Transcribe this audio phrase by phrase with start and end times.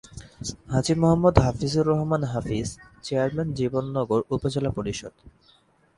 [0.71, 2.67] Haji Mohammad Hafizur Rahman Hafiz
[3.03, 5.13] chairman Jibannagar Upazila Parishad.